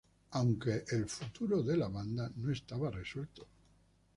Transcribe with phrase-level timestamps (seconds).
[0.31, 3.45] Aunque futuro de la banda no estaba resuelto.